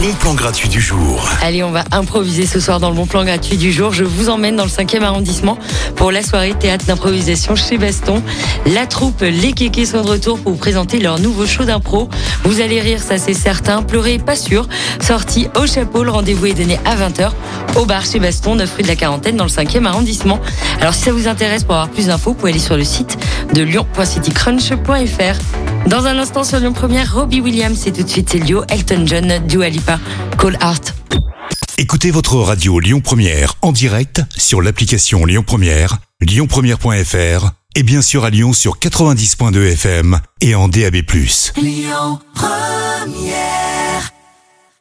[0.00, 1.28] bon plan gratuit du jour.
[1.42, 3.92] Allez, on va improviser ce soir dans le bon plan gratuit du jour.
[3.92, 5.58] Je vous emmène dans le 5e arrondissement
[5.96, 8.22] pour la soirée théâtre d'improvisation chez Baston.
[8.66, 12.08] La troupe Les Kékés sont de retour pour vous présenter leur nouveau show d'impro.
[12.44, 13.82] Vous allez rire, ça c'est certain.
[13.82, 14.68] Pleurer, pas sûr.
[15.00, 17.32] Sortie au chapeau, le rendez-vous est donné à 20h
[17.76, 20.38] au bar chez Baston, 9 rue de la Quarantaine dans le 5e arrondissement.
[20.80, 23.18] Alors si ça vous intéresse pour avoir plus d'infos, vous pouvez aller sur le site
[23.52, 25.67] de lyon.citycrunch.fr.
[25.86, 29.04] Dans un instant sur Lyon Première, Robbie Williams et tout de suite c'est Lio, Elton
[29.06, 29.98] John, Dua Lipa,
[30.38, 30.80] Call Art.
[31.78, 38.24] Écoutez votre radio Lyon Première en direct sur l'application Lyon Première, lyonpremière.fr et bien sûr
[38.24, 40.96] à Lyon sur 90.2 FM et en DAB+.
[41.56, 43.47] Lyon Première